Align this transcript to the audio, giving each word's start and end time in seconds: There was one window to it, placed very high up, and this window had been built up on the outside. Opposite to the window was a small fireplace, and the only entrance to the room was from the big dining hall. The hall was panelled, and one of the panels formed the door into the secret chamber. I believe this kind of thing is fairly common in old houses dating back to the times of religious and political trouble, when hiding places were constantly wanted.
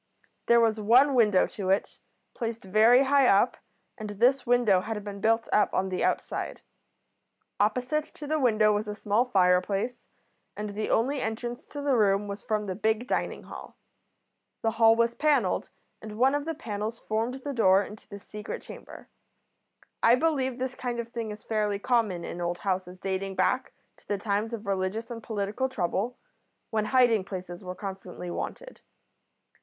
There 0.47 0.59
was 0.59 0.79
one 0.79 1.13
window 1.13 1.45
to 1.45 1.69
it, 1.69 1.99
placed 2.33 2.63
very 2.63 3.03
high 3.03 3.27
up, 3.27 3.57
and 3.99 4.09
this 4.09 4.47
window 4.47 4.81
had 4.81 5.03
been 5.03 5.21
built 5.21 5.47
up 5.53 5.71
on 5.75 5.89
the 5.89 6.03
outside. 6.03 6.61
Opposite 7.59 8.05
to 8.15 8.25
the 8.25 8.39
window 8.39 8.73
was 8.73 8.87
a 8.87 8.95
small 8.95 9.25
fireplace, 9.25 10.07
and 10.57 10.71
the 10.71 10.89
only 10.89 11.21
entrance 11.21 11.67
to 11.67 11.81
the 11.83 11.95
room 11.95 12.27
was 12.27 12.41
from 12.41 12.65
the 12.65 12.73
big 12.73 13.05
dining 13.07 13.43
hall. 13.43 13.77
The 14.63 14.71
hall 14.71 14.95
was 14.95 15.13
panelled, 15.13 15.69
and 16.01 16.17
one 16.17 16.33
of 16.33 16.45
the 16.45 16.55
panels 16.55 16.97
formed 16.97 17.35
the 17.43 17.53
door 17.53 17.83
into 17.83 18.09
the 18.09 18.17
secret 18.17 18.63
chamber. 18.63 19.07
I 20.01 20.15
believe 20.15 20.57
this 20.57 20.73
kind 20.73 20.99
of 20.99 21.09
thing 21.09 21.29
is 21.29 21.43
fairly 21.43 21.77
common 21.77 22.25
in 22.25 22.41
old 22.41 22.57
houses 22.57 22.97
dating 22.97 23.35
back 23.35 23.71
to 23.97 24.07
the 24.07 24.17
times 24.17 24.51
of 24.51 24.65
religious 24.65 25.11
and 25.11 25.21
political 25.21 25.69
trouble, 25.69 26.17
when 26.71 26.85
hiding 26.85 27.23
places 27.23 27.63
were 27.63 27.75
constantly 27.75 28.31
wanted. 28.31 28.81